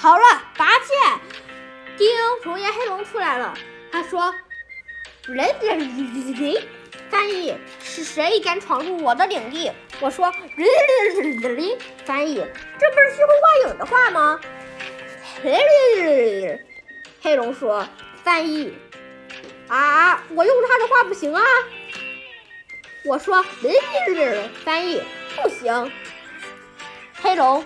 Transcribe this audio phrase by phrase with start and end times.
[0.00, 0.22] 好了，
[0.56, 1.20] 拔剑！
[1.98, 2.08] 叮，
[2.42, 3.52] 熔岩黑龙出来了。
[3.92, 4.34] 他说
[7.10, 9.70] ：“翻译是谁敢闯入我的领地？”
[10.00, 10.32] 我说
[12.06, 12.36] ：“翻译，
[12.78, 14.40] 这不是虚空幻影的话吗？”
[17.20, 17.86] 黑龙说
[18.24, 18.72] ：“翻译
[19.68, 21.42] 啊，我用他的话不行啊。”
[23.04, 23.42] 我说
[24.64, 25.02] ：“翻译
[25.36, 25.92] 不行。”
[27.20, 27.62] 黑龙，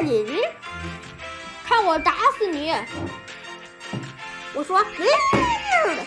[0.00, 0.40] 你
[1.66, 2.72] 看我打死你！
[4.54, 4.84] 我说，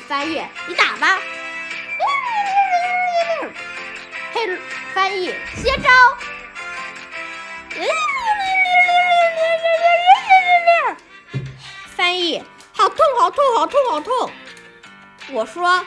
[0.07, 1.19] 翻译，你打吧。
[4.33, 4.57] 嘿
[4.93, 5.89] 翻译，接招！
[11.95, 12.41] 翻译，
[12.73, 14.31] 好痛，好痛，好痛，好痛！
[15.31, 15.85] 我说，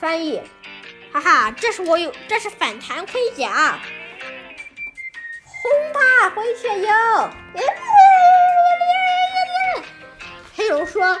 [0.00, 0.42] 翻译。
[1.12, 3.78] 哈哈，这是我有，这是反弹盔甲，
[6.28, 6.88] 吧，灰雀鹰！
[10.56, 11.18] 黑龙说啊，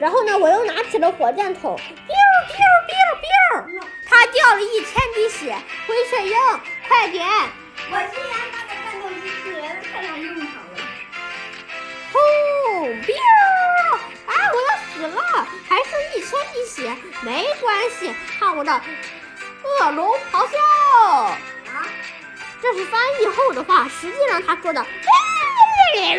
[0.00, 2.14] 然后呢，我又拿起了火箭筒，biu
[2.48, 2.56] biu
[2.88, 6.36] biu biu，他掉了一千滴血，灰雀鹰，
[6.88, 7.28] 快点！
[7.90, 10.50] 我新研发的战斗机器人派上用场了，
[12.12, 12.20] 轰
[13.02, 13.14] ！biu
[14.26, 14.78] 啊，我要。
[14.94, 15.22] 死了，
[15.68, 20.56] 还剩一千滴血，没关系，看我的恶龙咆哮！
[22.68, 24.84] 啊，这是翻译后的话，实际上他说的。
[25.94, 26.14] 喂，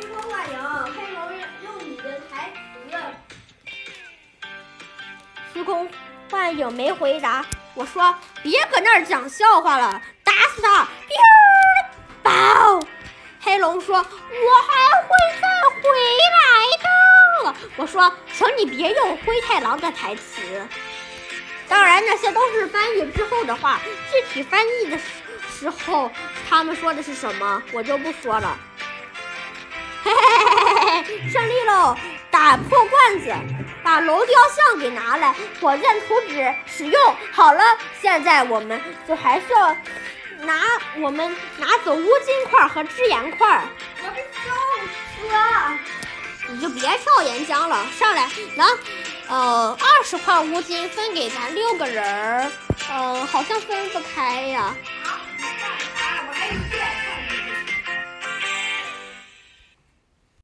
[0.00, 0.56] 虚空幻影，
[0.94, 1.32] 黑龙
[1.64, 2.96] 用你的台词。
[5.52, 5.90] 虚空
[6.30, 10.86] 幻影没回答，我说别搁那儿讲笑话了，打死他！
[12.22, 12.78] 爆！
[13.40, 14.06] 黑龙说：“我还
[15.02, 15.08] 会
[15.40, 15.82] 再回
[16.38, 16.40] 来
[16.84, 16.88] 的。”
[17.76, 20.64] 我说：“请你别用灰太狼的台词。”
[21.70, 25.04] 当然，那些都是翻译之后的话，具体翻译的时
[25.60, 26.10] 时候，
[26.48, 28.58] 他们说的是什么，我就不说了。
[30.02, 31.96] 嘿嘿嘿嘿嘿嘿，胜利喽！
[32.30, 33.32] 打破罐子，
[33.82, 37.62] 把龙雕像给拿来，火箭图纸使用好了。
[38.00, 39.76] 现在我们就还是要。
[40.42, 40.62] 拿
[40.96, 43.62] 我们拿走乌金块和支岩块。
[44.02, 44.50] 我是宙
[46.46, 48.66] 斯，你就别跳岩浆了，上来拿，
[49.32, 52.50] 嗯二十块乌金分给咱六个人儿
[52.90, 54.74] 嗯好像分不开呀。
[55.04, 55.46] 好你
[56.28, 56.79] 我